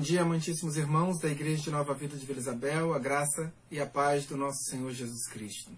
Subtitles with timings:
[0.00, 3.78] Bom dia, amantíssimos irmãos da Igreja de Nova Vida de Vila Isabel, a graça e
[3.78, 5.70] a paz do nosso Senhor Jesus Cristo.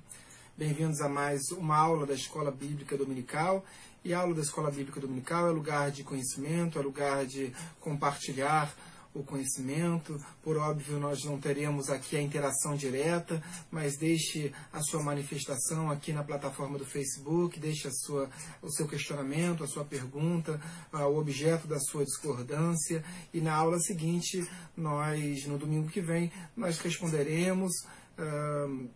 [0.57, 3.65] Bem-vindos a mais uma aula da Escola Bíblica Dominical.
[4.05, 8.73] E a aula da Escola Bíblica Dominical é lugar de conhecimento, é lugar de compartilhar
[9.15, 10.19] o conhecimento.
[10.43, 16.13] Por óbvio, nós não teremos aqui a interação direta, mas deixe a sua manifestação aqui
[16.13, 18.31] na plataforma do Facebook, deixe a sua,
[18.63, 20.61] o seu questionamento, a sua pergunta,
[20.93, 23.05] o objeto da sua discordância.
[23.33, 27.73] E na aula seguinte, nós, no domingo que vem, nós responderemos,
[28.19, 28.89] uh,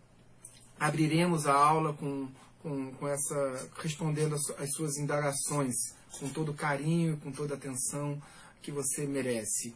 [0.79, 2.29] abriremos a aula com,
[2.63, 5.75] com, com essa, respondendo as suas indagações
[6.19, 8.21] com todo carinho e com toda atenção
[8.63, 9.75] que você merece.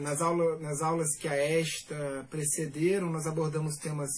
[0.00, 4.10] Nas, aula, nas aulas que a esta precederam, nós abordamos temas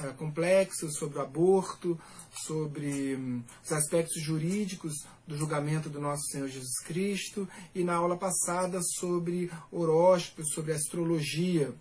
[0.00, 1.98] uh, complexos sobre o aborto,
[2.32, 8.16] sobre um, os aspectos jurídicos do julgamento do nosso Senhor Jesus Cristo, e na aula
[8.16, 11.72] passada sobre horóscopos, sobre astrologia.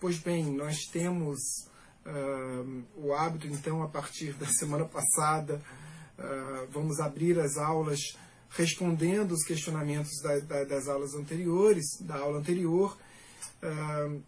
[0.00, 1.38] Pois bem, nós temos
[2.06, 5.60] uh, o hábito, então, a partir da semana passada,
[6.18, 8.00] uh, vamos abrir as aulas
[8.56, 12.96] respondendo os questionamentos da, da, das aulas anteriores, da aula anterior,
[13.62, 14.22] uh,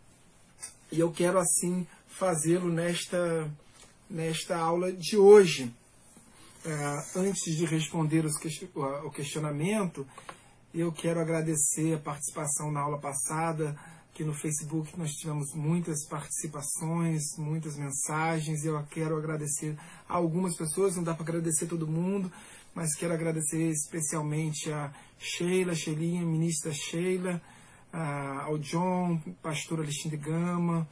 [0.93, 3.51] e eu quero assim fazê-lo nesta,
[4.09, 5.75] nesta aula de hoje.
[6.65, 8.35] Uh, antes de responder os,
[9.05, 10.07] o questionamento,
[10.75, 13.79] eu quero agradecer a participação na aula passada,
[14.13, 19.79] que no Facebook nós tivemos muitas participações, muitas mensagens, eu quero agradecer
[20.09, 22.31] a algumas pessoas, não dá para agradecer todo mundo,
[22.79, 27.43] mas quero agradecer especialmente a Sheila, Sheilinha, ministra Sheila,
[28.45, 30.87] ao John, pastor Alexandre Gama,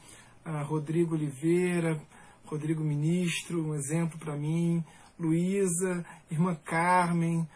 [0.45, 1.97] a Rodrigo Oliveira,
[2.45, 4.85] Rodrigo Ministro, um exemplo para mim,
[5.17, 7.49] Luísa, irmã Carmen,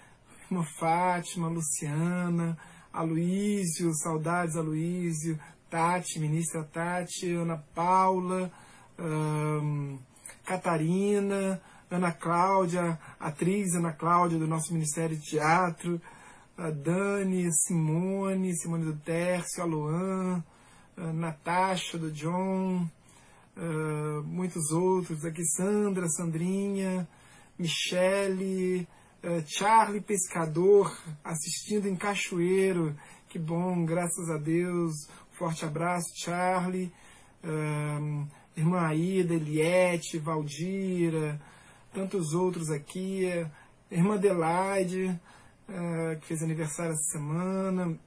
[0.49, 2.57] irmã Fátima, Luciana,
[2.93, 8.49] Aloísio, saudades Aloísio, Tati, ministra Tati, Ana Paula,
[8.97, 9.99] um,
[10.45, 11.61] Catarina,
[11.91, 16.01] Ana Cláudia, atriz Ana Cláudia do nosso Ministério de Teatro,
[16.57, 20.45] a Dani, Simone, Simone do Tércio, a Luan,
[20.97, 22.87] a Natasha do John,
[24.25, 27.09] muitos outros aqui, Sandra, Sandrinha,
[27.59, 28.87] Michele,
[29.47, 32.97] Charlie Pescador, assistindo em Cachoeiro,
[33.29, 36.93] que bom, graças a Deus, forte abraço, Charlie,
[38.57, 41.41] irmã Aida, Eliette, Valdira,
[41.93, 43.27] tantos outros aqui,
[43.91, 45.19] irmã Adelaide,
[45.69, 47.99] uh, que fez aniversário essa semana,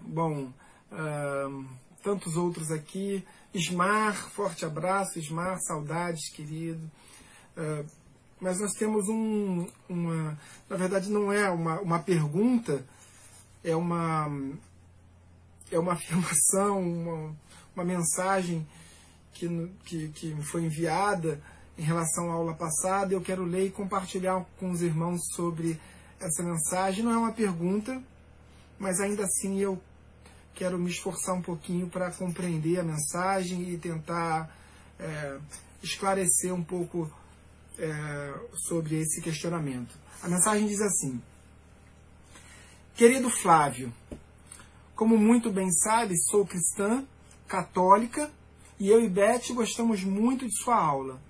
[0.00, 0.52] bom,
[0.92, 1.64] uh,
[2.02, 3.24] tantos outros aqui,
[3.54, 6.90] Ismar, forte abraço, Ismar, saudades, querido.
[8.40, 12.84] Mas nós temos um, uma, na verdade não é uma, uma pergunta,
[13.62, 14.26] é uma,
[15.70, 17.36] é uma afirmação, uma,
[17.76, 18.66] uma mensagem
[19.34, 19.48] que,
[19.84, 21.42] que, que me foi enviada
[21.76, 23.14] em relação à aula passada.
[23.14, 25.80] Eu quero ler e compartilhar com os irmãos sobre
[26.20, 27.04] essa mensagem.
[27.04, 28.02] Não é uma pergunta,
[28.78, 29.80] mas ainda assim eu
[30.54, 34.54] quero me esforçar um pouquinho para compreender a mensagem e tentar
[34.98, 35.38] é,
[35.82, 37.10] esclarecer um pouco
[37.78, 39.96] é, sobre esse questionamento.
[40.22, 41.20] A mensagem diz assim:
[42.94, 43.92] Querido Flávio,
[44.94, 47.04] como muito bem sabe, sou cristã,
[47.48, 48.30] católica,
[48.78, 51.20] e eu e Beth gostamos muito de sua aula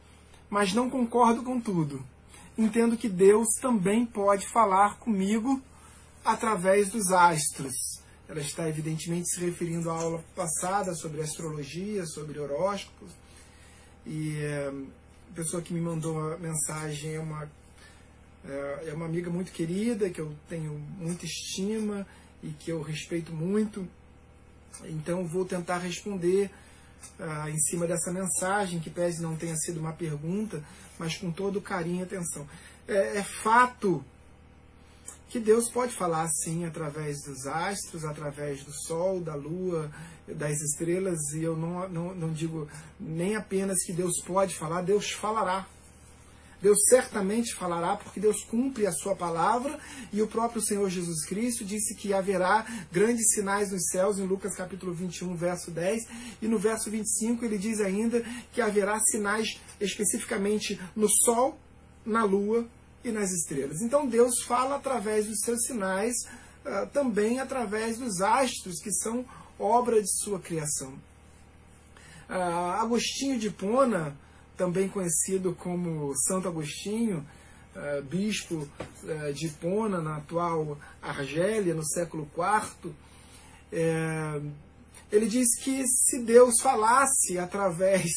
[0.52, 2.04] mas não concordo com tudo.
[2.58, 5.62] Entendo que Deus também pode falar comigo
[6.22, 7.72] através dos astros.
[8.28, 13.10] Ela está evidentemente se referindo à aula passada sobre astrologia, sobre horóscopos.
[14.04, 14.70] E é,
[15.30, 17.50] a pessoa que me mandou a mensagem é uma,
[18.44, 22.06] é, é uma amiga muito querida, que eu tenho muita estima
[22.42, 23.88] e que eu respeito muito.
[24.84, 26.50] Então vou tentar responder
[27.18, 30.62] ah, em cima dessa mensagem, que pese não tenha sido uma pergunta,
[30.98, 32.46] mas com todo carinho e atenção.
[32.86, 34.04] É, é fato
[35.28, 39.90] que Deus pode falar sim através dos astros, através do sol, da lua,
[40.28, 42.68] das estrelas, e eu não, não, não digo
[43.00, 45.66] nem apenas que Deus pode falar, Deus falará.
[46.62, 49.76] Deus certamente falará, porque Deus cumpre a sua palavra,
[50.12, 54.54] e o próprio Senhor Jesus Cristo disse que haverá grandes sinais nos céus, em Lucas
[54.54, 56.06] capítulo 21, verso 10,
[56.40, 61.58] e no verso 25 ele diz ainda que haverá sinais especificamente no sol,
[62.06, 62.64] na lua
[63.04, 63.80] e nas estrelas.
[63.82, 66.14] Então Deus fala através dos seus sinais,
[66.64, 69.24] uh, também através dos astros, que são
[69.58, 70.92] obra de sua criação.
[72.30, 74.16] Uh, Agostinho de Pona,
[74.62, 77.26] também conhecido como Santo Agostinho,
[77.74, 82.94] uh, bispo uh, de Hipona, na atual Argélia, no século IV,
[83.74, 84.40] É,
[85.10, 88.12] ele diz que se Deus falasse através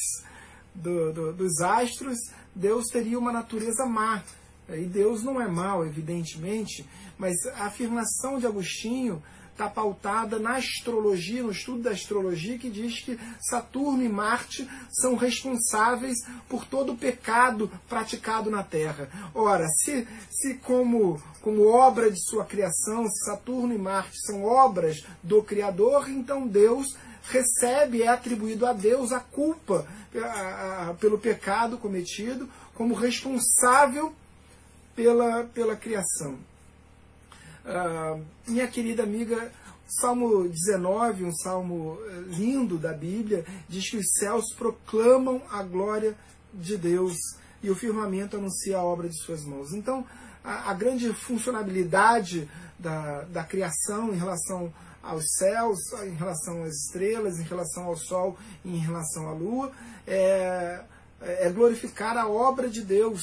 [0.75, 2.17] do, do, dos astros,
[2.53, 4.21] Deus teria uma natureza má.
[4.69, 6.85] E Deus não é mau, evidentemente,
[7.17, 9.23] mas a afirmação de Agostinho
[9.55, 15.15] está pautada na astrologia, no estudo da astrologia, que diz que Saturno e Marte são
[15.15, 16.17] responsáveis
[16.49, 19.09] por todo o pecado praticado na Terra.
[19.33, 25.41] Ora, se, se como, como obra de sua criação, Saturno e Marte são obras do
[25.41, 29.87] Criador, então Deus recebe, é atribuído a Deus a culpa
[30.21, 34.13] a, a, pelo pecado cometido, como responsável
[34.93, 36.37] pela, pela criação.
[37.65, 39.51] Uh, minha querida amiga,
[39.87, 46.15] Salmo 19, um salmo eh, lindo da Bíblia, diz que os céus proclamam a glória
[46.53, 47.15] de Deus
[47.61, 49.73] e o firmamento anuncia a obra de suas mãos.
[49.73, 50.05] Então,
[50.43, 57.39] a, a grande funcionalidade da, da criação em relação aos céus, em relação às estrelas,
[57.39, 59.71] em relação ao sol, em relação à lua,
[60.07, 60.81] é,
[61.21, 63.21] é glorificar a obra de Deus,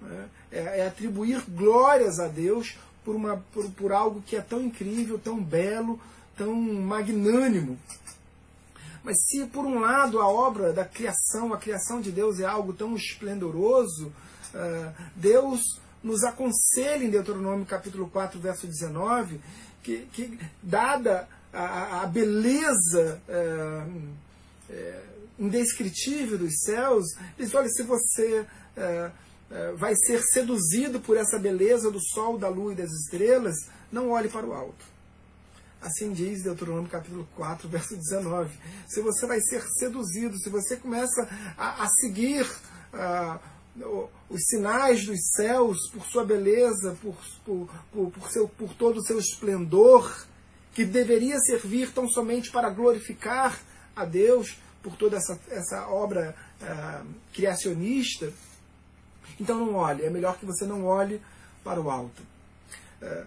[0.00, 0.28] né?
[0.50, 5.18] é, é atribuir glórias a Deus por, uma, por, por algo que é tão incrível,
[5.18, 6.00] tão belo,
[6.36, 7.78] tão magnânimo.
[9.02, 12.72] Mas se por um lado a obra da criação, a criação de Deus é algo
[12.72, 15.60] tão esplendoroso, uh, Deus
[16.02, 19.40] nos aconselha em Deuteronômio capítulo 4, verso 19,
[19.82, 23.90] que, que dada a, a beleza uh,
[24.70, 27.04] uh, indescritível dos céus,
[27.38, 28.46] diz, olha, se você
[29.76, 33.54] vai ser seduzido por essa beleza do sol, da lua e das estrelas,
[33.92, 34.84] não olhe para o alto.
[35.84, 38.50] Assim diz Deuteronômio capítulo 4, verso 19.
[38.88, 42.46] Se você vai ser seduzido, se você começa a, a seguir
[42.94, 48.98] uh, os sinais dos céus por sua beleza, por, por, por, por, seu, por todo
[48.98, 50.26] o seu esplendor,
[50.72, 53.60] que deveria servir tão somente para glorificar
[53.94, 58.32] a Deus por toda essa, essa obra uh, criacionista,
[59.40, 61.20] então não olhe, é melhor que você não olhe
[61.62, 62.22] para o alto.
[63.00, 63.24] É,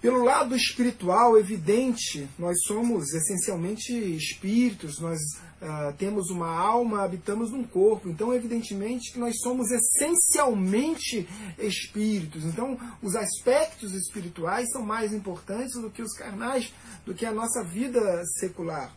[0.00, 7.64] pelo lado espiritual, evidente, nós somos essencialmente espíritos, nós uh, temos uma alma, habitamos num
[7.64, 8.08] corpo.
[8.08, 11.26] Então, evidentemente, que nós somos essencialmente
[11.58, 12.44] espíritos.
[12.44, 16.72] Então, os aspectos espirituais são mais importantes do que os carnais,
[17.04, 18.94] do que a nossa vida secular.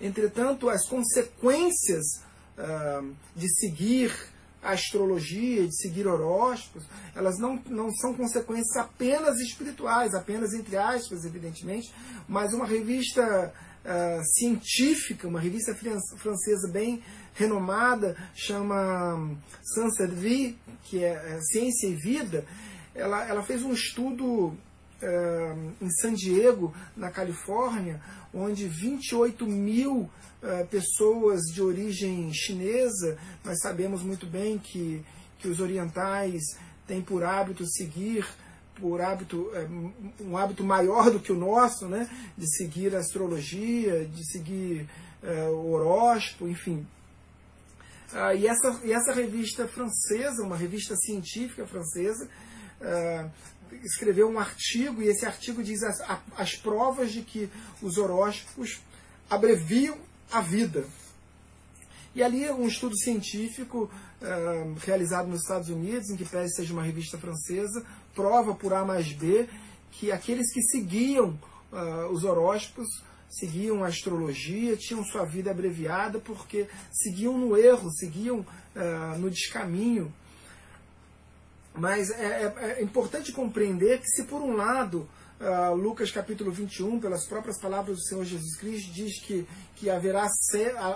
[0.00, 2.22] Entretanto, as consequências
[3.34, 4.12] de seguir
[4.62, 11.24] a astrologia, de seguir horóscopos, elas não, não são consequências apenas espirituais, apenas entre aspas,
[11.24, 11.92] evidentemente,
[12.28, 13.52] mas uma revista
[13.84, 15.74] uh, científica, uma revista
[16.16, 17.02] francesa bem
[17.34, 22.44] renomada, chama Sans Vie, que é, é Ciência e Vida,
[22.94, 24.56] ela, ela fez um estudo
[25.02, 28.00] uh, em San Diego, na Califórnia,
[28.32, 30.02] onde 28 mil
[30.42, 35.04] uh, pessoas de origem chinesa, nós sabemos muito bem que,
[35.38, 36.42] que os orientais
[36.86, 38.26] têm por hábito seguir
[38.80, 44.06] por hábito uh, um hábito maior do que o nosso, né, de seguir a astrologia,
[44.06, 44.88] de seguir
[45.52, 46.84] o horóscopo, enfim.
[48.12, 52.28] Uh, e, essa, e essa revista francesa, uma revista científica francesa,
[53.82, 56.00] escreveu um artigo e esse artigo diz as,
[56.36, 57.48] as provas de que
[57.80, 58.80] os horóscopos
[59.30, 59.96] abreviam
[60.30, 60.84] a vida.
[62.14, 66.82] E ali um estudo científico uh, realizado nos Estados Unidos, em que pese seja uma
[66.82, 69.48] revista francesa, prova por A mais B
[69.92, 71.38] que aqueles que seguiam
[71.70, 72.88] uh, os horóscopos,
[73.28, 80.12] seguiam a astrologia, tinham sua vida abreviada porque seguiam no erro, seguiam uh, no descaminho.
[81.74, 85.08] Mas é, é, é importante compreender que se por um lado
[85.42, 90.28] Uh, Lucas capítulo 21, pelas próprias palavras do Senhor Jesus Cristo, diz que, que haverá,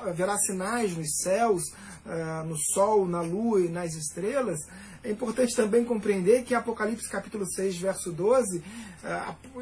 [0.07, 1.65] haverá sinais nos céus,
[2.05, 4.61] uh, no sol, na lua e nas estrelas.
[5.03, 8.63] É importante também compreender que Apocalipse capítulo 6, verso 12, uh,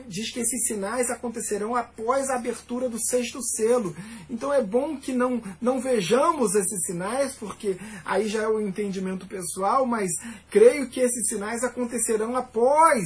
[0.08, 3.94] diz que esses sinais acontecerão após a abertura do sexto selo.
[4.28, 9.26] Então é bom que não, não vejamos esses sinais, porque aí já é o entendimento
[9.26, 10.10] pessoal, mas
[10.50, 13.04] creio que esses sinais acontecerão após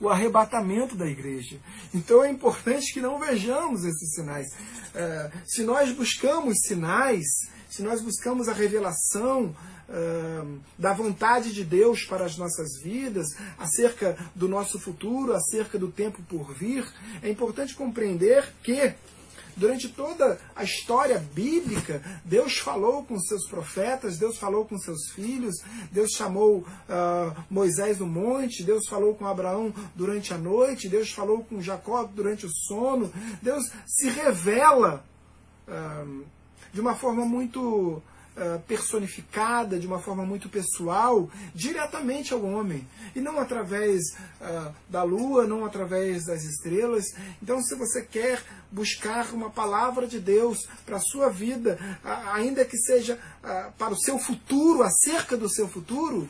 [0.00, 1.58] o arrebatamento da igreja.
[1.92, 4.46] Então é importante que não vejamos esses sinais.
[4.94, 7.26] É, se nós buscamos sinais,
[7.68, 9.54] se nós buscamos a revelação
[9.88, 10.42] é,
[10.78, 16.22] da vontade de Deus para as nossas vidas, acerca do nosso futuro, acerca do tempo
[16.22, 16.86] por vir,
[17.22, 18.94] é importante compreender que
[19.58, 25.56] Durante toda a história bíblica, Deus falou com seus profetas, Deus falou com seus filhos,
[25.90, 31.42] Deus chamou uh, Moisés no monte, Deus falou com Abraão durante a noite, Deus falou
[31.42, 33.12] com Jacó durante o sono.
[33.42, 35.04] Deus se revela
[35.66, 36.24] uh,
[36.72, 38.02] de uma forma muito
[38.40, 42.86] eh, personificada, de uma forma muito pessoal, diretamente ao homem.
[43.16, 44.00] E não através
[44.40, 47.04] uh, da lua, não através das estrelas.
[47.42, 51.76] Então, se você quer buscar uma palavra de Deus para a sua vida,
[52.32, 56.28] ainda que seja uh, para o seu futuro, acerca do seu futuro,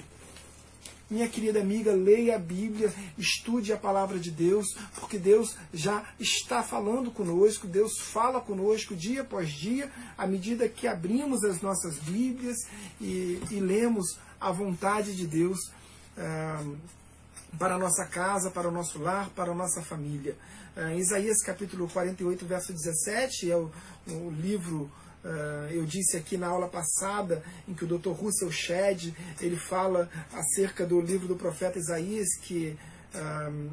[1.11, 6.62] minha querida amiga, leia a Bíblia, estude a palavra de Deus, porque Deus já está
[6.62, 12.57] falando conosco, Deus fala conosco dia após dia, à medida que abrimos as nossas Bíblias
[13.00, 15.59] e, e lemos a vontade de Deus
[16.17, 16.65] ah,
[17.59, 20.37] para a nossa casa, para o nosso lar, para a nossa família.
[20.77, 23.71] Ah, Isaías capítulo 48, verso 17 é o,
[24.09, 24.91] o livro
[25.70, 28.11] eu disse aqui na aula passada, em que o Dr.
[28.11, 32.76] Russell Shedd ele fala acerca do livro do profeta Isaías, que
[33.14, 33.70] uh,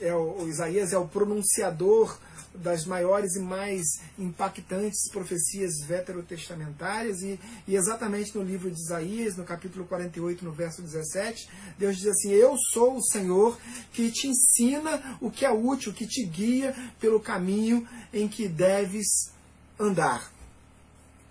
[0.00, 2.16] é o, o, Isaías é o pronunciador
[2.54, 3.82] das maiores e mais
[4.16, 10.80] impactantes profecias veterotestamentárias, e, e exatamente no livro de Isaías, no capítulo 48, no verso
[10.80, 13.58] 17, Deus diz assim: Eu sou o Senhor
[13.92, 19.32] que te ensina o que é útil, que te guia pelo caminho em que deves
[19.78, 20.33] andar.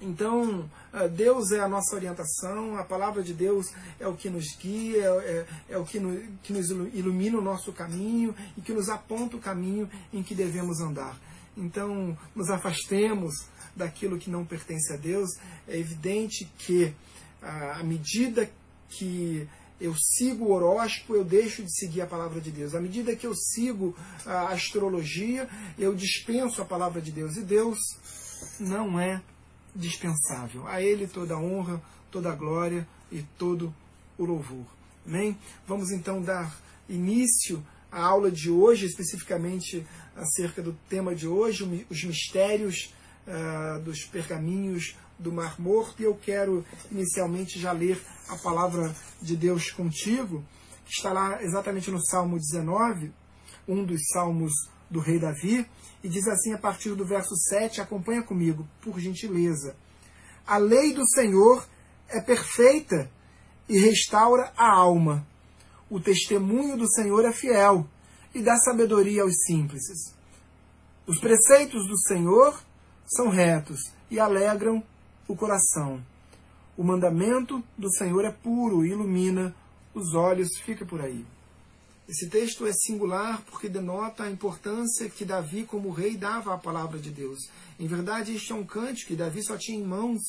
[0.04, 3.68] Então, ah, Deus é a nossa orientação, a palavra de Deus
[4.00, 7.42] é o que nos guia, é, é, é o que, no, que nos ilumina o
[7.42, 11.18] nosso caminho e que nos aponta o caminho em que devemos andar.
[11.56, 13.34] Então, nos afastemos
[13.76, 15.30] daquilo que não pertence a Deus.
[15.68, 16.94] É evidente que,
[17.42, 18.50] ah, à medida
[18.90, 19.48] que
[19.80, 22.76] eu sigo o horóscopo, eu deixo de seguir a palavra de Deus.
[22.76, 23.96] À medida que eu sigo
[24.26, 27.38] a astrologia, eu dispenso a palavra de Deus.
[27.38, 27.78] E Deus
[28.60, 29.22] não é
[29.76, 30.68] dispensável.
[30.68, 33.74] A Ele toda a honra, toda a glória e todo
[34.18, 34.66] o louvor.
[35.06, 35.38] Amém?
[35.68, 36.56] Vamos então dar
[36.88, 42.94] início à aula de hoje, especificamente acerca do tema de hoje, os mistérios
[43.28, 46.02] uh, dos pergaminhos do Mar Morto.
[46.02, 50.44] E eu quero inicialmente já ler a palavra de Deus contigo,
[50.86, 53.12] que está lá exatamente no Salmo 19,
[53.68, 54.52] um dos salmos
[54.90, 55.66] do rei Davi,
[56.04, 59.76] e diz assim a partir do verso 7, acompanha comigo, por gentileza.
[60.46, 61.66] A lei do Senhor
[62.10, 63.10] é perfeita
[63.70, 65.26] e restaura a alma.
[65.90, 67.88] O testemunho do Senhor é fiel
[68.36, 69.84] e dá sabedoria aos simples.
[71.08, 72.62] Os preceitos do Senhor
[73.06, 74.84] são retos e alegram
[75.28, 76.04] o coração.
[76.76, 79.56] O mandamento do Senhor é puro e ilumina
[79.94, 80.50] os olhos.
[80.66, 81.26] Fica por aí.
[82.08, 87.00] Esse texto é singular porque denota a importância que Davi, como rei, dava à palavra
[87.00, 87.50] de Deus.
[87.80, 90.22] Em verdade, este é um cântico que Davi só tinha em mãos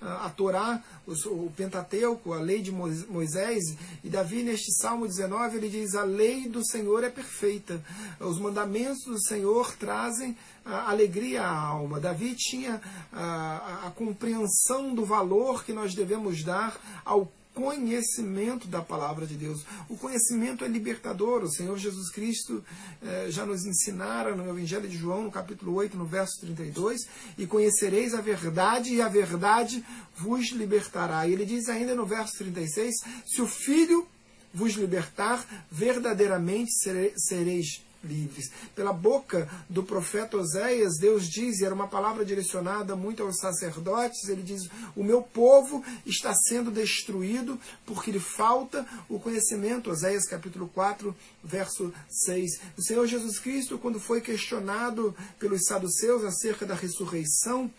[0.00, 5.68] ah, a Torá, o Pentateuco, a lei de Moisés, e Davi, neste Salmo 19, ele
[5.68, 7.82] diz: A lei do Senhor é perfeita,
[8.20, 11.98] os mandamentos do Senhor trazem alegria à alma.
[12.00, 12.80] Davi tinha
[13.12, 19.34] a, a, a compreensão do valor que nós devemos dar ao conhecimento da palavra de
[19.34, 19.66] Deus.
[19.88, 21.42] O conhecimento é libertador.
[21.42, 22.64] O Senhor Jesus Cristo
[23.02, 27.00] eh, já nos ensinara no Evangelho de João, no capítulo 8, no verso 32,
[27.36, 29.84] e conhecereis a verdade, e a verdade
[30.16, 31.26] vos libertará.
[31.26, 32.94] E ele diz ainda no verso 36,
[33.26, 34.06] se o Filho
[34.54, 36.70] vos libertar, verdadeiramente
[37.16, 38.50] sereis livres.
[38.74, 44.28] Pela boca do profeta Oséias, Deus diz, e era uma palavra direcionada muito aos sacerdotes,
[44.28, 49.90] ele diz: O meu povo está sendo destruído porque lhe falta o conhecimento.
[49.90, 52.60] Oséias capítulo 4, verso 6.
[52.76, 57.70] O Senhor Jesus Cristo, quando foi questionado pelos saduceus acerca da ressurreição,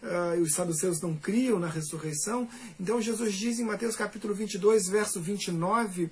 [0.00, 2.48] Uh, os saduceus não criam na ressurreição.
[2.78, 6.10] Então Jesus diz em Mateus capítulo 22, verso 29,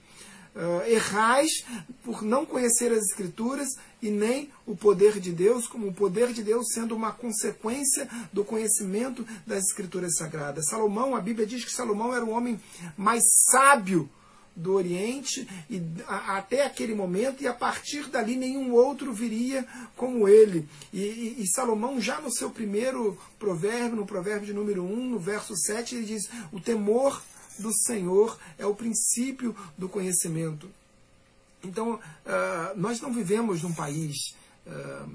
[0.56, 1.64] uh, errais
[2.02, 3.68] por não conhecer as Escrituras
[4.02, 8.44] e nem o poder de Deus, como o poder de Deus sendo uma consequência do
[8.44, 10.68] conhecimento das Escrituras Sagradas.
[10.68, 12.60] Salomão, a Bíblia diz que Salomão era o homem
[12.96, 14.08] mais sábio
[14.56, 20.26] do Oriente e a, até aquele momento, e a partir dali nenhum outro viria como
[20.26, 20.66] ele.
[20.92, 25.18] E, e, e, Salomão, já no seu primeiro provérbio, no provérbio de número 1, no
[25.18, 27.22] verso 7, ele diz: O temor
[27.58, 30.68] do Senhor é o princípio do conhecimento.
[31.62, 32.00] Então, uh,
[32.76, 34.34] nós não vivemos num país
[34.66, 35.10] uh,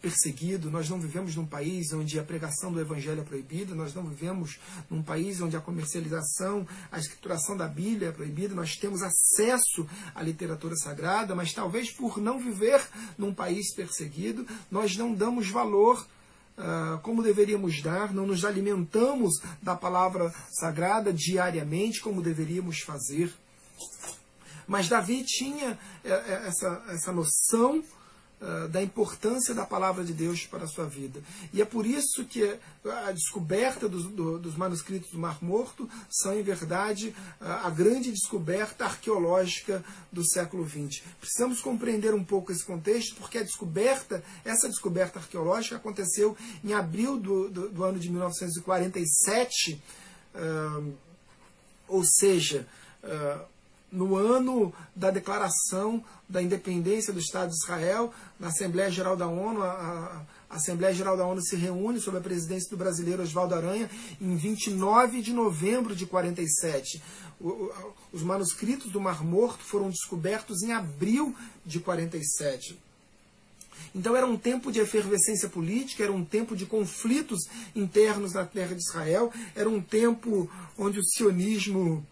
[0.00, 4.04] perseguido, nós não vivemos num país onde a pregação do evangelho é proibida, nós não
[4.04, 4.58] vivemos
[4.90, 10.22] num país onde a comercialização, a escrituração da Bíblia é proibida, nós temos acesso à
[10.22, 16.06] literatura sagrada, mas talvez por não viver num país perseguido, nós não damos valor
[17.02, 23.32] como deveríamos dar, não nos alimentamos da palavra sagrada diariamente como deveríamos fazer.
[24.66, 27.82] Mas Davi tinha eh, eh, essa, essa noção
[28.44, 31.22] ah, da importância da palavra de Deus para a sua vida.
[31.52, 32.58] E é por isso que
[33.06, 38.84] a descoberta dos, do, dos manuscritos do Mar Morto são, em verdade, a grande descoberta
[38.84, 41.02] arqueológica do século XX.
[41.20, 47.18] Precisamos compreender um pouco esse contexto, porque a descoberta, essa descoberta arqueológica aconteceu em abril
[47.18, 49.80] do, do, do ano de 1947,
[50.34, 50.92] uh,
[51.86, 52.66] ou seja,
[53.04, 53.51] uh,
[53.92, 59.62] no ano da declaração da independência do Estado de Israel, na Assembleia Geral da ONU,
[59.62, 63.90] a, a Assembleia Geral da ONU se reúne sob a presidência do brasileiro Oswaldo Aranha
[64.20, 67.02] em 29 de novembro de 47.
[67.38, 67.70] O,
[68.12, 72.78] os manuscritos do Mar Morto foram descobertos em abril de 47.
[73.94, 77.40] Então era um tempo de efervescência política, era um tempo de conflitos
[77.76, 82.06] internos na terra de Israel, era um tempo onde o sionismo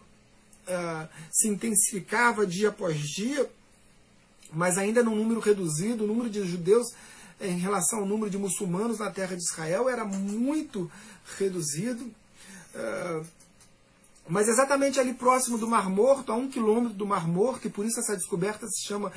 [0.71, 3.49] uh, se intensificava dia após dia,
[4.51, 6.87] mas ainda num número reduzido, o número de judeus
[7.39, 10.91] eh, em relação ao número de muçulmanos na terra de Israel era muito
[11.37, 12.03] reduzido.
[12.75, 13.25] Uh,
[14.27, 17.85] mas exatamente ali próximo do Mar Morto, a um quilômetro do Mar Morto, e por
[17.85, 19.11] isso essa descoberta se chama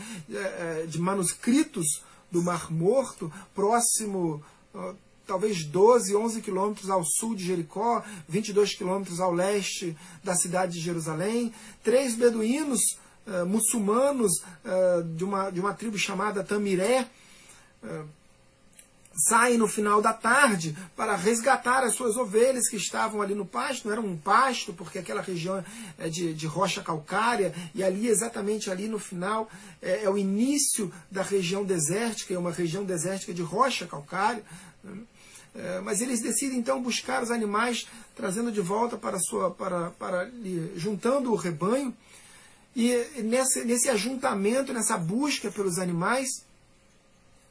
[0.88, 4.42] de manuscritos do Mar Morto, próximo,
[5.26, 10.80] talvez 12, 11 quilômetros ao sul de Jericó, 22 quilômetros ao leste da cidade de
[10.80, 11.52] Jerusalém.
[11.82, 12.80] Três beduínos
[13.26, 14.32] uh, muçulmanos
[14.64, 17.08] uh, de, uma, de uma tribo chamada Tamiré
[17.82, 18.08] uh,
[19.16, 23.86] saem no final da tarde para resgatar as suas ovelhas que estavam ali no pasto.
[23.86, 25.64] Não era um pasto, porque aquela região
[25.98, 29.48] é de, de rocha calcária, e ali, exatamente ali no final,
[29.80, 34.44] é, é o início da região desértica, é uma região desértica de rocha calcária.
[34.82, 34.98] Né?
[35.54, 37.86] É, mas eles decidem então buscar os animais,
[38.16, 40.30] trazendo de volta para sua, para, para
[40.74, 41.94] juntando o rebanho.
[42.74, 46.28] E nesse, nesse ajuntamento, nessa busca pelos animais,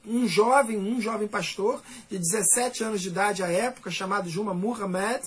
[0.06, 5.22] um jovem, um jovem pastor de 17 anos de idade à época, chamado Juma Muhammad,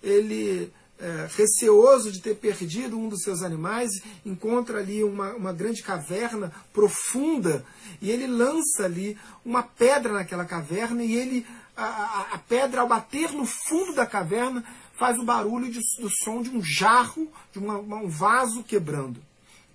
[0.00, 3.90] ele é, receoso de ter perdido um dos seus animais,
[4.24, 7.64] encontra ali uma, uma grande caverna profunda
[8.00, 11.46] e ele lança ali uma pedra naquela caverna e ele
[11.76, 16.42] a, a, pedra, ao bater no fundo da caverna, faz o barulho de, do som
[16.42, 19.20] de um jarro, de uma, um vaso quebrando.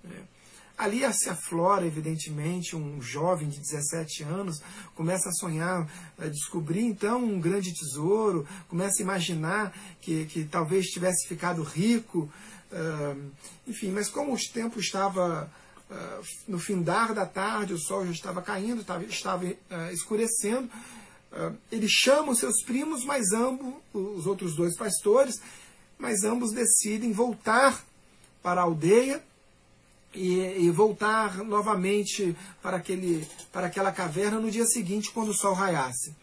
[0.04, 0.30] É.
[0.80, 4.62] Ali se aflora, evidentemente, um jovem de 17 anos,
[4.94, 5.86] começa a sonhar,
[6.18, 12.30] a descobrir então um grande tesouro, começa a imaginar que, que talvez tivesse ficado rico.
[12.72, 13.30] Uh,
[13.66, 15.52] enfim, mas como o tempo estava
[15.90, 20.70] uh, no findar da tarde, o sol já estava caindo, estava, estava uh, escurecendo,
[21.70, 25.40] ele chama os seus primos, mas ambos, os outros dois pastores,
[25.98, 27.84] mas ambos decidem voltar
[28.42, 29.22] para a aldeia
[30.14, 35.54] e, e, voltar novamente para, aquele, para aquela caverna no dia seguinte, quando o sol
[35.54, 36.14] raiasse.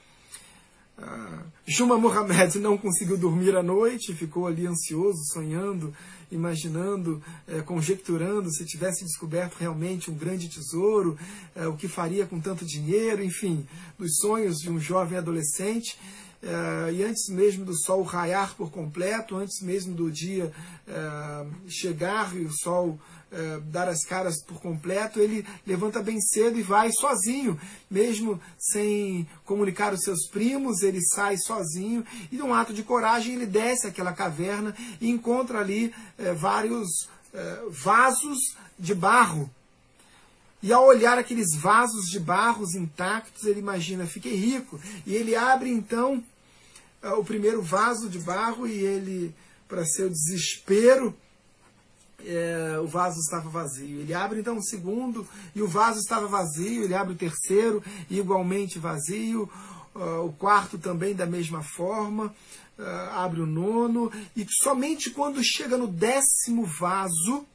[0.97, 5.93] Uh, Juma Mohamed não conseguiu dormir à noite, ficou ali ansioso, sonhando
[6.31, 11.17] imaginando, é, conjecturando se tivesse descoberto realmente um grande tesouro,
[11.55, 13.65] é, o que faria com tanto dinheiro, enfim,
[13.97, 15.97] dos sonhos de um jovem adolescente.
[16.43, 20.51] É, e antes mesmo do sol raiar por completo, antes mesmo do dia
[21.67, 26.61] chegar e o sol eh, dar as caras por completo, ele levanta bem cedo e
[26.61, 27.59] vai sozinho,
[27.91, 33.45] mesmo sem comunicar os seus primos, ele sai sozinho e, num ato de coragem, ele
[33.45, 38.37] desce aquela caverna e encontra ali eh, vários eh, vasos
[38.79, 39.49] de barro.
[40.63, 44.79] E ao olhar aqueles vasos de barros intactos, ele imagina, fiquei rico.
[45.05, 46.23] E ele abre então
[47.19, 49.35] o primeiro vaso de barro e ele,
[49.67, 51.15] para seu desespero,
[52.25, 54.01] é, o vaso estava vazio.
[54.01, 56.83] Ele abre então o segundo e o vaso estava vazio.
[56.83, 59.49] Ele abre o terceiro igualmente vazio.
[59.95, 62.33] Uh, o quarto também da mesma forma.
[62.77, 67.45] Uh, abre o nono e somente quando chega no décimo vaso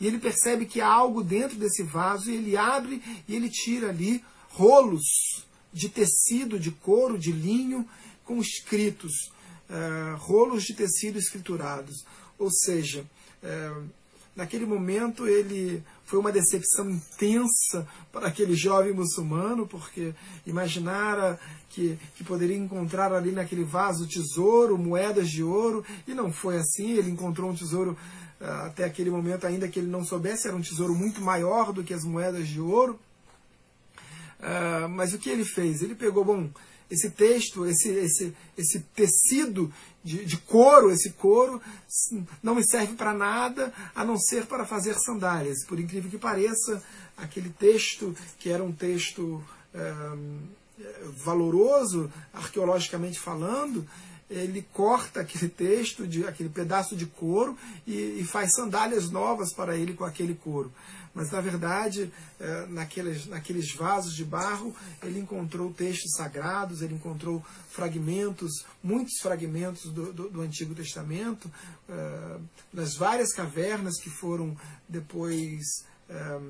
[0.00, 3.90] e ele percebe que há algo dentro desse vaso e ele abre e ele tira
[3.90, 7.86] ali rolos de tecido, de couro, de linho
[8.24, 9.12] com escritos,
[9.68, 12.04] uh, rolos de tecido escriturados.
[12.38, 13.04] Ou seja,
[13.42, 13.72] é,
[14.34, 20.14] naquele momento ele foi uma decepção intensa para aquele jovem muçulmano, porque
[20.46, 21.38] imaginara
[21.70, 26.92] que, que poderia encontrar ali naquele vaso tesouro, moedas de ouro, e não foi assim.
[26.92, 27.96] Ele encontrou um tesouro
[28.40, 31.82] uh, até aquele momento, ainda que ele não soubesse, era um tesouro muito maior do
[31.82, 32.98] que as moedas de ouro.
[34.38, 35.82] Uh, mas o que ele fez?
[35.82, 36.50] Ele pegou, bom,
[36.92, 39.72] esse texto, esse, esse, esse tecido
[40.04, 41.58] de, de couro, esse couro,
[42.42, 45.64] não me serve para nada a não ser para fazer sandálias.
[45.64, 46.82] Por incrível que pareça,
[47.16, 49.94] aquele texto, que era um texto é,
[51.24, 53.88] valoroso, arqueologicamente falando,
[54.28, 59.76] ele corta aquele texto, de, aquele pedaço de couro e, e faz sandálias novas para
[59.76, 60.70] ele com aquele couro
[61.14, 67.44] mas na verdade, é, naqueles, naqueles vasos de barro, ele encontrou textos sagrados, ele encontrou
[67.70, 71.50] fragmentos, muitos fragmentos do, do, do Antigo Testamento,
[71.88, 72.38] é,
[72.72, 74.56] nas várias cavernas que foram
[74.88, 76.40] depois é,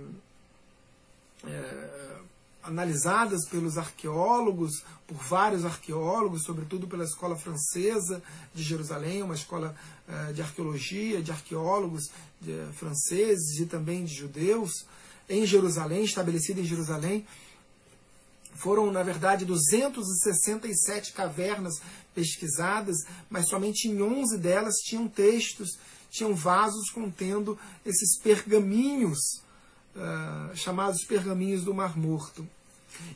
[2.62, 8.22] analisadas pelos arqueólogos, por vários arqueólogos, sobretudo pela escola francesa
[8.54, 9.74] de Jerusalém, uma escola
[10.08, 14.86] uh, de arqueologia, de arqueólogos de, uh, franceses e também de judeus,
[15.28, 17.26] em Jerusalém, estabelecida em Jerusalém.
[18.54, 21.80] Foram, na verdade, 267 cavernas
[22.14, 22.96] pesquisadas,
[23.28, 25.78] mas somente em 11 delas tinham textos,
[26.10, 29.42] tinham vasos contendo esses pergaminhos
[29.96, 32.46] uh, chamados pergaminhos do Mar Morto.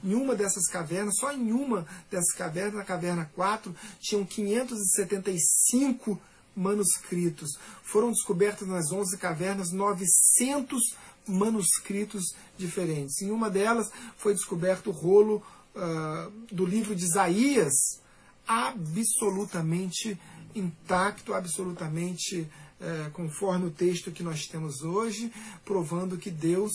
[0.03, 6.19] Em uma dessas cavernas, só em uma dessas cavernas, na caverna 4, tinham 575
[6.57, 7.59] manuscritos.
[7.83, 13.21] Foram descobertos nas 11 cavernas 900 manuscritos diferentes.
[13.21, 15.43] Em uma delas foi descoberto o rolo
[15.75, 18.01] uh, do livro de Isaías,
[18.47, 20.19] absolutamente
[20.55, 22.49] intacto, absolutamente
[22.81, 25.33] é, conforme o texto que nós temos hoje,
[25.65, 26.73] provando que Deus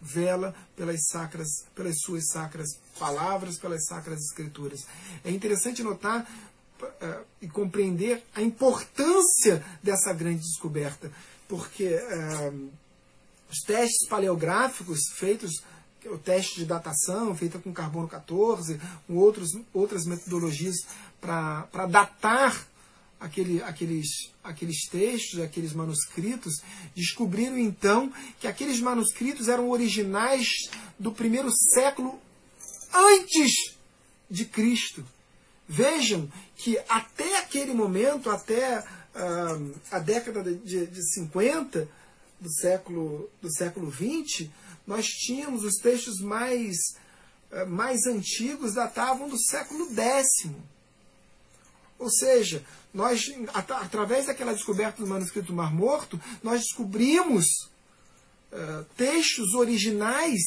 [0.00, 4.86] vela pelas sacras, pelas suas sacras palavras, pelas sacras escrituras.
[5.24, 6.28] É interessante notar
[6.80, 11.10] uh, e compreender a importância dessa grande descoberta,
[11.48, 12.70] porque uh,
[13.50, 15.62] os testes paleográficos feitos
[16.08, 20.76] o teste de datação feita com carbono 14, com outros, outras metodologias
[21.20, 22.66] para datar
[23.18, 26.62] aquele, aqueles, aqueles textos, aqueles manuscritos,
[26.94, 30.48] descobriram então que aqueles manuscritos eram originais
[30.98, 32.18] do primeiro século
[32.92, 33.74] antes
[34.30, 35.04] de Cristo.
[35.68, 41.88] Vejam que até aquele momento, até uh, a década de, de 50
[42.40, 44.50] do século, do século 20,
[44.86, 46.76] nós tínhamos os textos mais,
[47.50, 50.50] uh, mais antigos datavam do século X.
[51.98, 52.64] Ou seja,
[52.96, 57.44] nós, através daquela descoberta do manuscrito do Mar Morto, nós descobrimos
[58.50, 60.40] uh, textos originais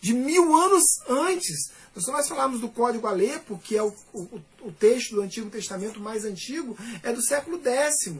[0.00, 1.70] de mil anos antes.
[1.90, 5.50] Então, se nós falarmos do Código Alepo, que é o, o, o texto do Antigo
[5.50, 8.06] Testamento mais antigo, é do século X.
[8.06, 8.16] Uh,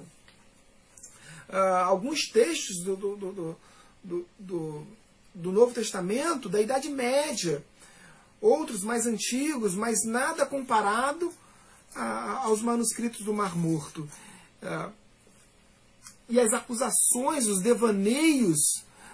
[1.85, 3.17] alguns textos do, do,
[4.05, 4.87] do, do,
[5.35, 7.65] do Novo Testamento, da Idade Média.
[8.43, 11.33] Outros mais antigos, mas nada comparado
[11.95, 14.09] aos manuscritos do Mar Morto.
[14.63, 14.89] É,
[16.29, 18.59] e as acusações, os devaneios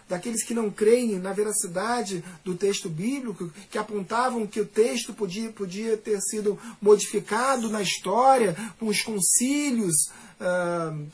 [0.09, 5.51] daqueles que não creem na veracidade do texto bíblico, que apontavam que o texto podia,
[5.51, 9.95] podia ter sido modificado na história, com os concílios
[10.41, 11.07] uh,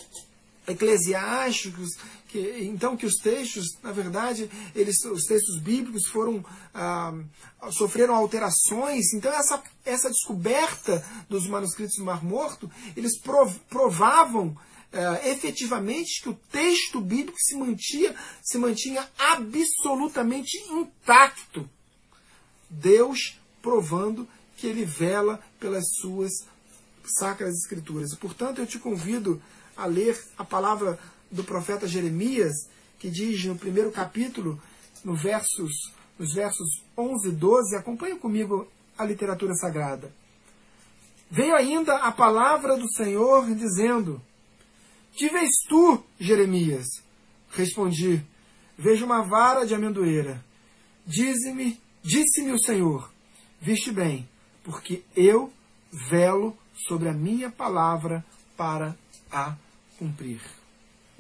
[0.67, 1.91] eclesiásticos,
[2.31, 7.13] que, então que os textos, na verdade, eles, os textos bíblicos foram ah,
[7.73, 9.13] sofreram alterações.
[9.13, 14.57] Então essa, essa descoberta dos manuscritos do Mar Morto, eles prov, provavam
[14.93, 21.69] ah, efetivamente que o texto bíblico se mantinha, se mantinha absolutamente intacto.
[22.69, 26.31] Deus provando que ele vela pelas suas
[27.05, 28.15] sacras escrituras.
[28.15, 29.43] Portanto, eu te convido
[29.77, 30.99] a ler a palavra
[31.31, 34.61] do profeta Jeremias, que diz no primeiro capítulo,
[35.05, 40.13] no versos, nos versos 11 e 12, acompanhe comigo a literatura sagrada.
[41.31, 44.21] Veio ainda a palavra do Senhor dizendo:
[45.13, 46.87] Que vês tu, Jeremias?
[47.51, 48.23] Respondi:
[48.77, 50.45] Vejo uma vara de amendoeira.
[51.07, 53.11] Dize-me, disse-me o Senhor:
[53.61, 54.29] Viste bem,
[54.65, 55.53] porque eu
[56.09, 58.25] velo sobre a minha palavra
[58.57, 58.97] para
[59.31, 59.55] a
[59.99, 60.60] cumprir.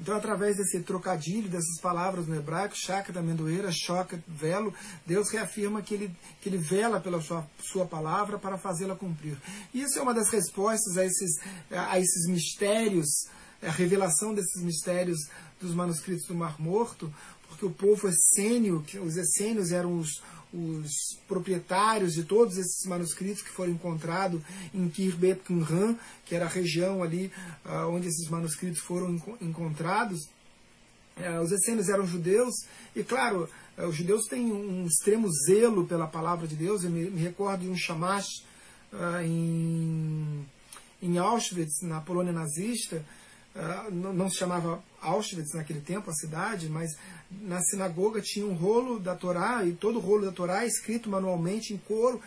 [0.01, 4.73] Então, através desse trocadilho, dessas palavras no hebraico, chakra da amendoeira, choca, velo,
[5.05, 9.37] Deus reafirma que ele, que ele vela pela sua, sua palavra para fazê-la cumprir.
[9.75, 11.39] Isso é uma das respostas a esses,
[11.71, 13.09] a esses mistérios,
[13.63, 15.19] a revelação desses mistérios
[15.61, 17.13] dos manuscritos do Mar Morto,
[17.47, 23.51] porque o povo essênio, os essênios eram os, os proprietários de todos esses manuscritos que
[23.51, 24.43] foram encontrados
[24.75, 27.33] em Kirbet Qumran, que era a região ali
[27.65, 30.29] uh, onde esses manuscritos foram encontrados.
[31.17, 32.55] Uh, os essênios eram judeus,
[32.97, 36.83] e claro, uh, os judeus têm um extremo zelo pela palavra de Deus.
[36.83, 38.45] Eu me, me recordo de um chamash
[39.25, 40.45] em,
[41.01, 43.05] em Auschwitz, na Polônia nazista,
[43.53, 46.97] Uh, não, não, se chamava Auschwitz naquele tempo, a cidade, mas
[47.31, 51.09] na sinagoga tinha um rolo da Torá, e todo o rolo da Torá é escrito
[51.09, 52.21] manualmente em couro,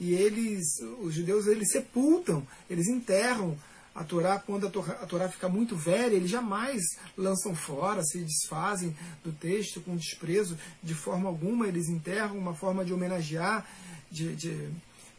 [0.00, 3.56] e eles, os judeus, eles sepultam, eles enterram
[3.94, 6.80] a Torá, quando a Torá, a Torá fica muito velha, eles jamais
[7.16, 12.84] lançam fora, se desfazem do texto com desprezo, de forma alguma, eles enterram uma forma
[12.84, 13.66] de homenagear,
[14.10, 14.68] de, de,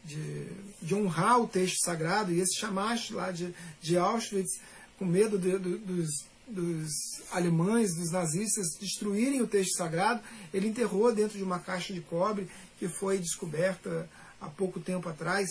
[0.04, 0.46] de,
[0.80, 4.60] de honrar o texto sagrado, e esse chamaste lá de, de Auschwitz
[4.98, 10.20] com medo de, de, dos, dos alemães, dos nazistas, destruírem o texto sagrado,
[10.52, 14.08] ele enterrou dentro de uma caixa de cobre que foi descoberta
[14.40, 15.48] há pouco tempo atrás.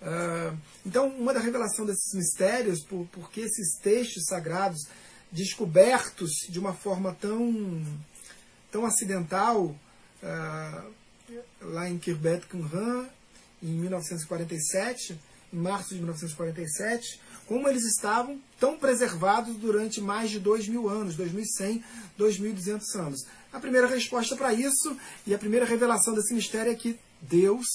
[0.00, 4.80] Uh, então, uma da revelação desses mistérios, por, porque esses textos sagrados
[5.30, 7.86] descobertos de uma forma tão,
[8.70, 10.92] tão acidental, uh,
[11.60, 13.06] lá em Kirbet Qumran,
[13.62, 15.18] em 1947,
[15.52, 21.16] em março de 1947, como eles estavam tão preservados durante mais de dois mil anos,
[21.16, 21.82] 2100,
[22.16, 23.26] 2200 anos.
[23.52, 27.66] A primeira resposta para isso e a primeira revelação desse mistério é que Deus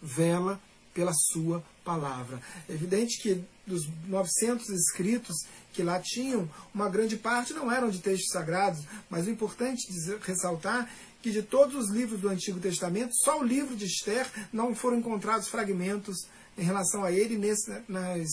[0.00, 0.60] vela
[0.94, 2.40] pela sua palavra.
[2.68, 5.36] É evidente que dos 900 escritos
[5.72, 10.18] que lá tinham, uma grande parte não eram de textos sagrados, mas o importante dizer,
[10.20, 14.74] ressaltar que de todos os livros do Antigo Testamento, só o livro de Esther não
[14.74, 16.16] foram encontrados fragmentos
[16.56, 18.28] em relação a ele nesse, nas,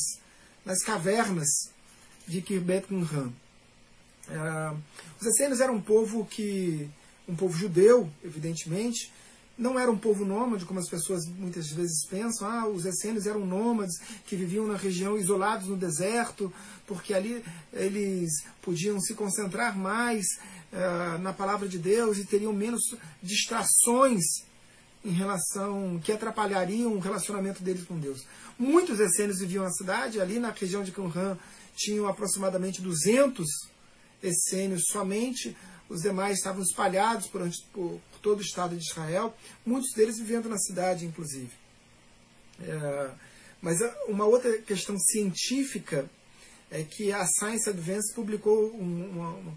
[0.66, 1.70] nas cavernas
[2.28, 3.32] de Kirbet Qumran.
[4.28, 4.78] Uh,
[5.20, 6.90] os essênios eram um povo que
[7.28, 9.12] um povo judeu, evidentemente,
[9.58, 12.48] não era um povo nômade, como as pessoas muitas vezes pensam.
[12.48, 16.52] Ah, os essênios eram nômades que viviam na região isolados no deserto,
[16.88, 20.26] porque ali eles podiam se concentrar mais
[20.72, 24.24] uh, na palavra de Deus e teriam menos distrações
[25.04, 28.26] em relação que atrapalhariam o relacionamento deles com Deus.
[28.58, 31.38] Muitos essênios viviam na cidade, ali na região de Qumran
[31.76, 33.48] tinham aproximadamente 200
[34.22, 35.56] essênios somente,
[35.90, 37.42] os demais estavam espalhados por,
[37.74, 39.36] por, todo o estado de Israel,
[39.66, 41.52] muitos deles vivendo na cidade, inclusive.
[42.62, 43.12] É,
[43.62, 46.10] mas uma outra questão científica
[46.72, 49.56] é que a Science Advance publicou uma,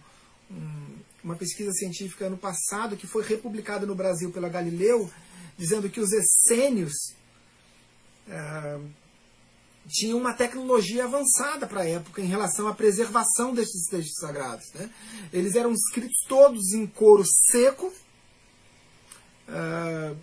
[1.24, 5.10] uma, pesquisa científica no passado, que foi republicada no Brasil pela Galileu,
[5.56, 6.94] dizendo que os essênios
[8.28, 8.80] é,
[9.88, 14.72] tinham uma tecnologia avançada para a época em relação à preservação desses textos sagrados.
[14.74, 14.90] Né?
[15.32, 17.92] Eles eram escritos todos em couro seco.
[19.48, 20.14] É,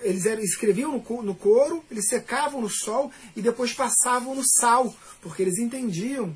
[0.00, 5.58] eles escreviam no couro, eles secavam no sol e depois passavam no sal, porque eles
[5.58, 6.34] entendiam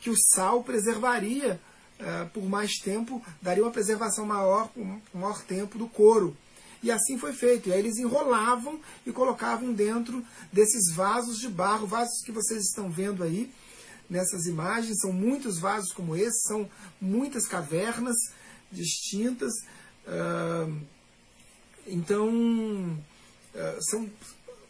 [0.00, 1.60] que o sal preservaria
[2.02, 6.36] uh, por mais tempo, daria uma preservação maior por maior tempo do couro.
[6.82, 7.68] E assim foi feito.
[7.68, 12.90] E aí eles enrolavam e colocavam dentro desses vasos de barro, vasos que vocês estão
[12.90, 13.50] vendo aí
[14.10, 15.00] nessas imagens.
[15.00, 16.68] São muitos vasos como esse, são
[17.00, 18.16] muitas cavernas
[18.70, 19.52] distintas.
[20.06, 20.80] Uh,
[21.86, 22.28] então,
[23.54, 24.10] uh, são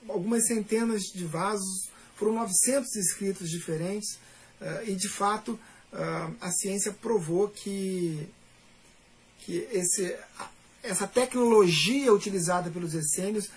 [0.08, 4.16] algumas centenas de vasos, foram 900 escritos diferentes,
[4.60, 5.58] uh, e de fato
[6.40, 8.26] a ciência provou que,
[9.40, 10.16] que esse,
[10.82, 13.50] essa tecnologia utilizada pelos essênios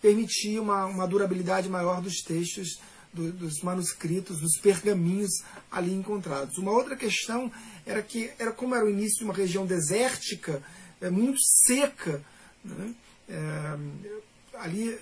[0.00, 2.80] permitia uma, uma durabilidade maior dos textos,
[3.12, 6.58] do, dos manuscritos, dos pergaminhos ali encontrados.
[6.58, 7.52] Uma outra questão
[7.84, 10.62] era que, era como era o início de uma região desértica,
[11.00, 12.22] é, muito seca,
[12.64, 12.94] né?
[13.28, 14.98] é, ali,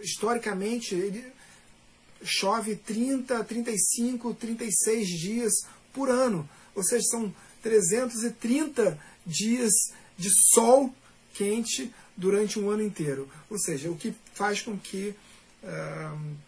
[0.00, 1.24] historicamente, ele,
[2.26, 5.52] chove 30, 35, 36 dias
[5.92, 6.48] por ano.
[6.74, 9.72] Ou seja, são 330 dias
[10.18, 10.92] de sol
[11.34, 13.28] quente durante um ano inteiro.
[13.50, 15.14] Ou seja, o que faz com que
[15.62, 16.46] uh,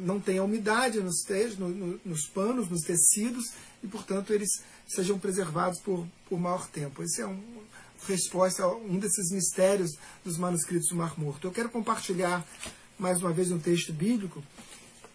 [0.00, 4.50] não tenha umidade nos, te no, no, nos panos, nos tecidos, e, portanto, eles
[4.86, 7.02] sejam preservados por, por maior tempo.
[7.02, 7.40] Essa é uma
[8.06, 9.92] resposta a um desses mistérios
[10.24, 11.46] dos manuscritos do Mar Morto.
[11.46, 12.46] Eu quero compartilhar
[12.98, 14.42] mais uma vez um texto bíblico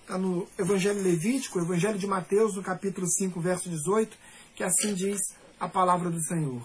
[0.05, 4.15] está no Evangelho Levítico, Evangelho de Mateus, no capítulo 5, verso 18,
[4.55, 5.19] que assim diz
[5.59, 6.61] a palavra do Senhor.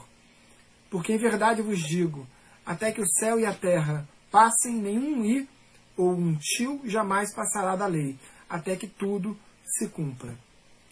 [0.90, 2.26] Porque em verdade vos digo,
[2.66, 5.48] até que o céu e a terra passem, nenhum i
[5.96, 9.34] ou um tio jamais passará da lei, até que tudo
[9.64, 10.38] se cumpra.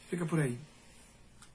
[0.09, 0.59] Fica por aí.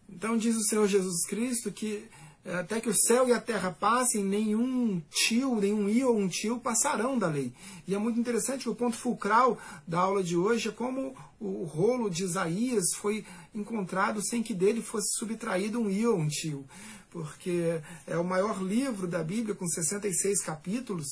[0.08, 2.08] Então diz o Senhor Jesus Cristo que
[2.46, 6.60] até que o céu e a terra passem, nenhum tio, nenhum i ou um tio
[6.60, 7.54] passarão da lei.
[7.88, 11.64] E é muito interessante que o ponto fulcral da aula de hoje é como o
[11.64, 13.26] rolo de Isaías foi
[13.56, 16.66] encontrado sem que dele fosse subtraído um i ou um tio.
[17.10, 21.08] Porque é o maior livro da Bíblia, com 66 capítulos.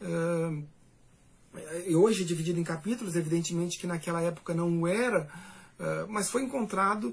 [0.00, 0.64] Uh,
[1.84, 5.28] e hoje dividido em capítulos, evidentemente que naquela época não era,
[5.80, 7.12] uh, mas foi encontrado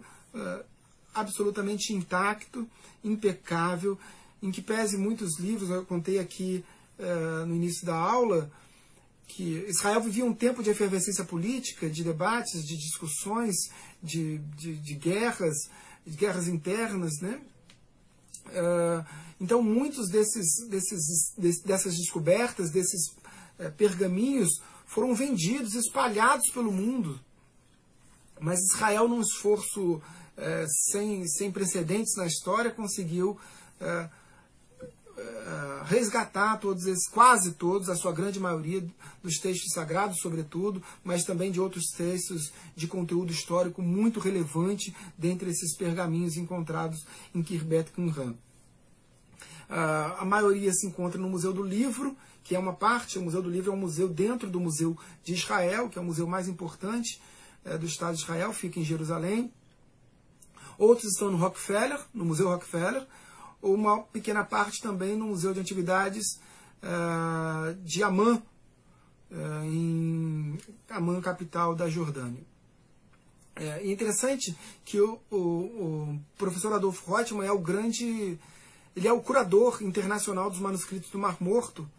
[1.14, 2.68] absolutamente intacto,
[3.04, 3.98] impecável,
[4.42, 6.64] em que pese muitos livros, eu contei aqui
[7.00, 8.52] uh, no início da aula,
[9.28, 13.56] que Israel vivia um tempo de efervescência política, de debates, de discussões,
[14.02, 15.56] de, de, de guerras,
[16.06, 17.42] de guerras internas, né?
[18.48, 19.06] Uh,
[19.40, 21.34] então, muitos desses, desses,
[21.64, 23.10] dessas descobertas, desses
[23.60, 24.50] uh, pergaminhos,
[24.86, 27.20] foram vendidos, espalhados pelo mundo.
[28.40, 30.02] Mas Israel, num esforço
[30.38, 33.40] é, sem, sem precedentes na história, conseguiu
[33.82, 34.10] é,
[35.18, 38.86] é, resgatar todos esses, quase todos, a sua grande maioria
[39.24, 45.50] dos textos sagrados, sobretudo, mas também de outros textos de conteúdo histórico muito relevante dentre
[45.50, 48.36] esses pergaminhos encontrados em Kirbet Qumran.
[49.68, 53.50] a maioria se encontra no Museu do Livro, que é uma parte, o Museu do
[53.50, 57.20] Livro é um museu dentro do Museu de Israel, que é o museu mais importante
[57.80, 59.52] do Estado de Israel, fica em Jerusalém.
[60.78, 63.06] Outros estão no Rockefeller, no Museu Rockefeller,
[63.62, 66.40] ou uma pequena parte também no Museu de Antiguidades
[66.84, 68.42] uh, de Amman,
[69.32, 70.58] uh, em
[70.90, 72.44] Amman, capital da Jordânia.
[73.56, 74.56] É interessante
[74.86, 78.38] que o, o, o professor Adolfo Reutemann é o grande,
[78.96, 81.90] ele é o curador internacional dos manuscritos do Mar Morto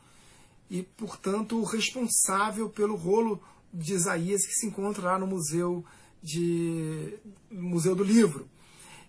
[0.70, 5.84] e, portanto, o responsável pelo rolo de Isaías que se encontra lá no Museu,
[6.22, 7.18] de,
[7.50, 8.48] Museu do Livro.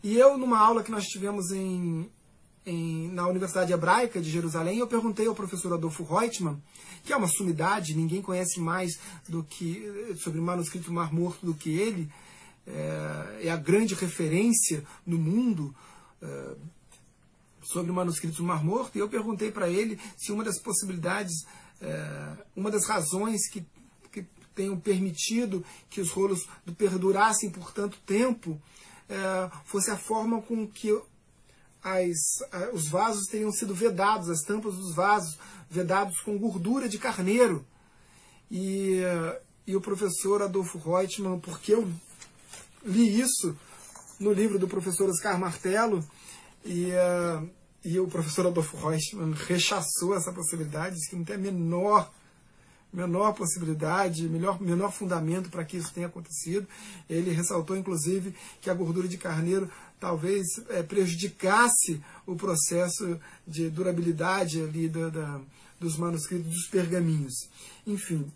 [0.01, 2.09] E eu, numa aula que nós tivemos em,
[2.65, 6.61] em, na Universidade Hebraica de Jerusalém, eu perguntei ao professor Adolfo Reutemann,
[7.03, 8.97] que é uma sumidade, ninguém conhece mais
[9.27, 12.09] do que sobre o manuscrito Mar Morto do que ele,
[12.65, 15.75] é, é a grande referência no mundo
[16.21, 16.55] é,
[17.61, 21.45] sobre o manuscrito Mar Morto, e eu perguntei para ele se uma das possibilidades,
[21.81, 23.65] é, uma das razões que,
[24.13, 24.25] que
[24.55, 26.47] tenham permitido que os rolos
[26.77, 28.61] perdurassem por tanto tempo
[29.09, 30.97] é, fosse a forma com que
[31.83, 32.17] as,
[32.73, 35.37] os vasos tenham sido vedados, as tampas dos vasos
[35.69, 37.65] vedados com gordura de carneiro.
[38.51, 39.01] E,
[39.65, 41.87] e o professor Adolfo Reutemann, porque eu
[42.83, 43.55] li isso
[44.19, 46.03] no livro do professor Oscar Martelo,
[46.65, 47.49] e, uh,
[47.85, 52.11] e o professor Adolfo Reutemann rechaçou essa possibilidade, disse que não tem a menor
[52.91, 56.67] menor possibilidade, melhor, menor fundamento para que isso tenha acontecido.
[57.09, 59.69] Ele ressaltou, inclusive, que a gordura de carneiro
[59.99, 65.41] talvez é, prejudicasse o processo de durabilidade ali da, da,
[65.79, 67.49] dos manuscritos, dos pergaminhos.
[67.85, 68.31] Enfim,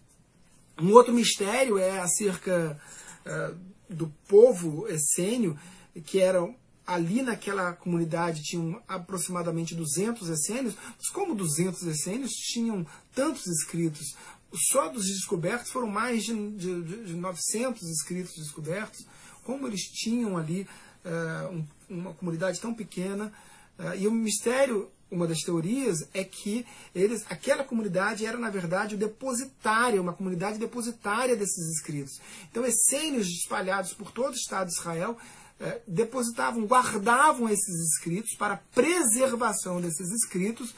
[0.80, 2.80] um outro mistério é acerca
[3.26, 3.56] uh,
[3.90, 5.58] do povo essênio,
[6.06, 6.42] que era
[6.86, 14.16] ali naquela comunidade tinham aproximadamente 200 essênios, mas como 200 essênios tinham tantos escritos?
[14.54, 19.06] Só dos descobertos foram mais de, de, de 900 escritos descobertos.
[19.44, 20.68] Como eles tinham ali
[21.04, 23.32] uh, um, uma comunidade tão pequena.
[23.78, 28.96] Uh, e o mistério, uma das teorias, é que eles, aquela comunidade era, na verdade,
[28.96, 32.22] o depositário, uma comunidade depositária desses escritos.
[32.50, 35.18] Então, essênios espalhados por todo o Estado de Israel
[35.60, 40.74] uh, depositavam, guardavam esses escritos para preservação desses escritos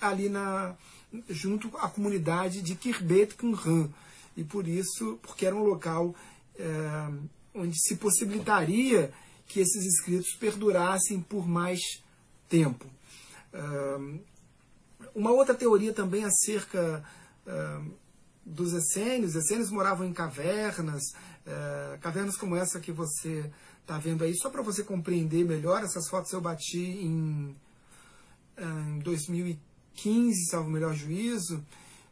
[0.00, 0.76] ali na,
[1.28, 3.88] junto à comunidade de Kirbet Qumran.
[4.36, 6.14] E por isso, porque era um local
[6.58, 7.08] é,
[7.54, 9.12] onde se possibilitaria
[9.46, 11.80] que esses escritos perdurassem por mais
[12.48, 12.86] tempo.
[13.52, 14.20] É,
[15.14, 17.04] uma outra teoria também acerca
[17.46, 17.80] é,
[18.44, 21.02] dos essênios, essênios moravam em cavernas,
[22.00, 23.50] cavernas como essa que você
[23.80, 27.56] está vendo aí, só para você compreender melhor, essas fotos eu bati em,
[28.58, 31.64] em 2013, 15, salvo melhor juízo.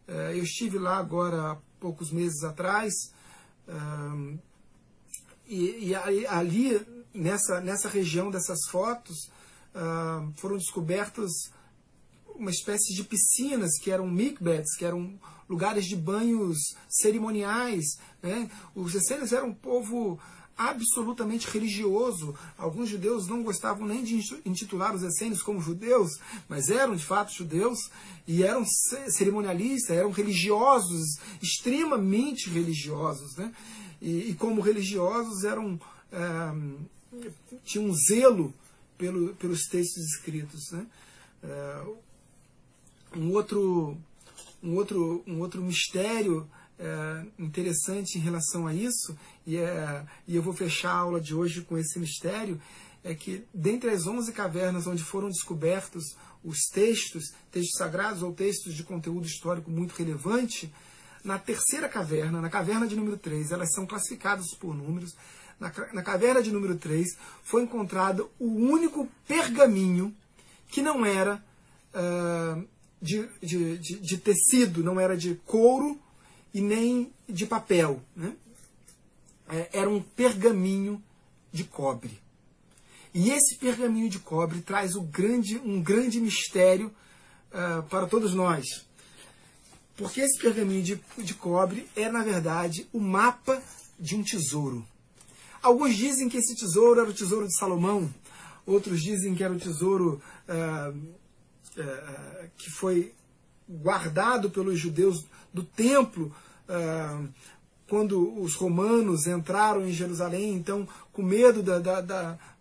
[0.07, 2.93] Eh, eu estive lá agora há poucos meses atrás.
[5.49, 5.95] E,
[6.29, 6.81] ali,
[7.15, 9.31] nessa, nessa região dessas fotos,
[10.37, 11.31] foram descobertas
[12.35, 15.19] uma espécie de piscinas que eram mikbets, que eram
[15.49, 16.59] lugares de banhos
[16.89, 17.99] cerimoniais.
[18.23, 18.51] Né?
[18.75, 20.19] Os essênios eram um povo
[20.57, 22.35] absolutamente religioso.
[22.57, 27.33] Alguns judeus não gostavam nem de intitular os essênios como judeus, mas eram de fato
[27.33, 27.79] judeus
[28.27, 28.65] e eram
[29.09, 33.37] cerimonialistas, eram religiosos, extremamente religiosos.
[33.37, 33.53] Né?
[34.03, 35.81] e, e como religiosos eram
[36.11, 36.19] é,
[37.65, 38.53] tinham um zelo
[38.99, 40.73] pelo, pelos textos escritos.
[40.73, 40.87] Né?
[41.45, 41.83] É,
[43.17, 43.97] um outro
[44.63, 46.49] um outro um outro mistério
[46.79, 49.17] é, interessante em relação a isso
[49.47, 52.61] e, é, e eu vou fechar a aula de hoje com esse mistério
[53.05, 58.75] é que dentre as 11 cavernas onde foram descobertos os textos, textos sagrados ou textos
[58.75, 60.73] de conteúdo histórico muito relevante,
[61.25, 65.15] na terceira caverna, na caverna de número 3, elas são classificadas por números.
[65.59, 70.15] Na, na caverna de número 3 foi encontrado o único pergaminho
[70.69, 71.43] que não era
[71.95, 72.67] uh,
[73.01, 76.01] de, de, de, de, tecido, não era de couro
[76.53, 78.03] e nem de papel.
[78.17, 78.35] Né?
[79.53, 81.03] É, era um pergaminho
[81.53, 82.19] de cobre.
[83.13, 86.91] E esse pergaminho de cobre traz grande, um grande mistério
[87.51, 88.65] uh, para todos nós.
[89.95, 93.63] Porque esse pergaminho de, de cobre é, na verdade, o mapa
[94.01, 94.87] de um tesouro.
[95.63, 98.13] Alguns dizem que esse tesouro era o tesouro de Salomão,
[98.65, 103.13] outros dizem que era o tesouro uh, uh, que foi
[103.69, 106.35] guardado pelos judeus do templo
[107.93, 112.01] quando os romanos entraram em Jerusalém, então, com medo da, da,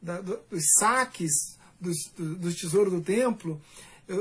[0.02, 3.62] da, dos saques dos, dos tesouros do templo,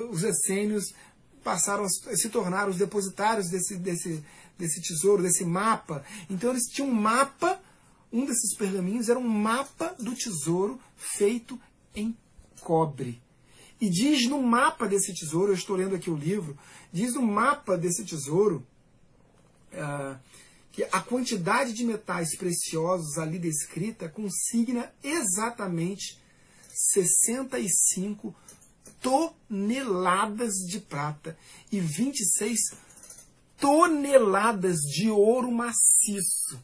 [0.08, 0.94] os essênios
[1.42, 4.24] passaram a se tornar os depositários desse, desse,
[4.56, 6.04] desse tesouro, desse mapa.
[6.30, 7.60] Então eles tinham um mapa,
[8.12, 11.60] um desses pergaminhos era um mapa do tesouro feito
[11.92, 12.16] em
[12.60, 13.20] cobre.
[13.80, 16.56] E diz no mapa desse tesouro, eu estou lendo aqui o livro,
[16.92, 18.64] diz no mapa desse tesouro
[19.72, 20.16] uh,
[20.72, 26.18] que a quantidade de metais preciosos ali descrita consigna exatamente
[26.72, 28.34] 65
[29.00, 31.36] toneladas de prata
[31.72, 32.58] e 26
[33.58, 36.62] toneladas de ouro maciço.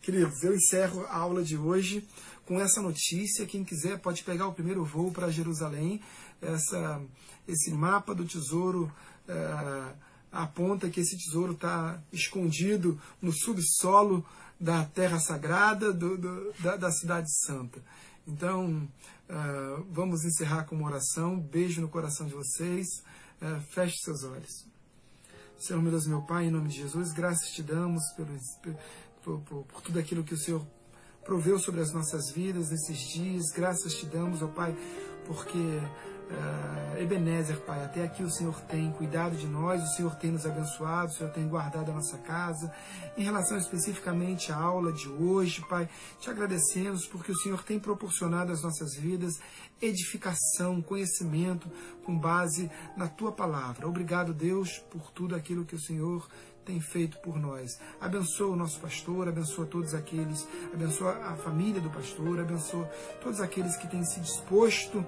[0.00, 2.06] Queridos, eu encerro a aula de hoje
[2.44, 3.46] com essa notícia.
[3.46, 6.00] Quem quiser pode pegar o primeiro voo para Jerusalém.
[6.40, 7.00] Essa,
[7.46, 8.92] esse mapa do tesouro
[9.28, 9.96] uh,
[10.32, 14.24] aponta que esse tesouro está escondido no subsolo
[14.58, 17.82] da Terra Sagrada do, do, da, da Cidade Santa.
[18.26, 18.88] Então,
[19.28, 21.38] uh, vamos encerrar com uma oração.
[21.38, 22.86] Beijo no coração de vocês.
[23.42, 24.66] Uh, feche seus olhos.
[25.58, 28.36] Senhor, meu Deus, meu Pai, em nome de Jesus, graças te damos pelo,
[29.22, 30.66] por, por, por tudo aquilo que o Senhor
[31.24, 33.50] proveu sobre as nossas vidas nesses dias.
[33.54, 34.76] Graças te damos, ó Pai,
[35.26, 35.80] porque
[37.02, 41.10] Ebenezer, Pai, até aqui o Senhor tem cuidado de nós, o Senhor tem nos abençoado,
[41.10, 42.72] o Senhor tem guardado a nossa casa.
[43.16, 45.88] Em relação especificamente à aula de hoje, Pai,
[46.20, 49.40] te agradecemos porque o Senhor tem proporcionado às nossas vidas
[49.80, 51.68] edificação, conhecimento
[52.04, 53.88] com base na tua palavra.
[53.88, 56.28] Obrigado, Deus, por tudo aquilo que o Senhor
[56.64, 57.80] tem feito por nós.
[58.00, 62.88] Abençoa o nosso pastor, abençoa todos aqueles, abençoa a família do pastor, abençoa
[63.20, 65.04] todos aqueles que têm se disposto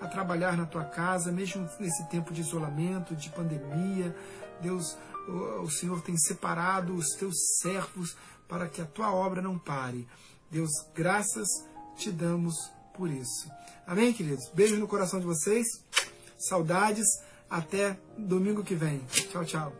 [0.00, 4.14] a trabalhar na tua casa, mesmo nesse tempo de isolamento, de pandemia.
[4.60, 4.96] Deus,
[5.62, 8.16] o, Senhor tem separado os teus servos
[8.48, 10.08] para que a tua obra não pare.
[10.50, 11.48] Deus, graças
[11.96, 12.54] te damos
[12.94, 13.50] por isso.
[13.86, 14.48] Amém, queridos?
[14.54, 15.66] Beijo no coração de vocês.
[16.38, 17.06] Saudades.
[17.48, 19.00] Até domingo que vem.
[19.08, 19.72] Tchau, tchau.